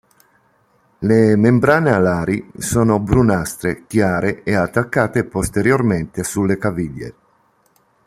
[0.97, 7.15] Le membrane alari sono brunastre chiare e attaccate posteriormente sulle caviglie.